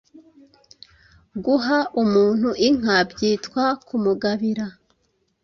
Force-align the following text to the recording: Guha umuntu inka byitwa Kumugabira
Guha 1.45 1.79
umuntu 2.01 2.49
inka 2.67 2.97
byitwa 3.09 3.63
Kumugabira 3.87 4.65